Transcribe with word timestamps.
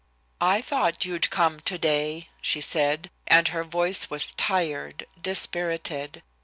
"I 0.41 0.61
thought 0.63 1.05
you'd 1.05 1.29
come 1.29 1.59
today," 1.59 2.27
she 2.41 2.59
said, 2.59 3.11
and 3.27 3.49
her 3.49 3.63
voice 3.63 4.09
was 4.09 4.31
tired, 4.31 5.05
dispirited. 5.21 6.23